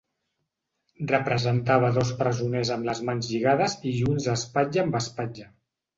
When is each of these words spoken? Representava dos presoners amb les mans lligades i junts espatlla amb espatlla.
Representava 1.11 1.91
dos 1.99 2.13
presoners 2.21 2.71
amb 2.77 2.89
les 2.89 3.03
mans 3.11 3.29
lligades 3.35 3.77
i 3.91 3.95
junts 3.99 4.29
espatlla 4.37 4.87
amb 4.87 4.99
espatlla. 5.03 5.47